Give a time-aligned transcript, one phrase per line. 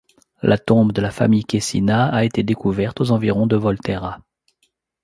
[0.41, 4.17] La tombe de la famille Caecina a été découverte aux environs de Volterra.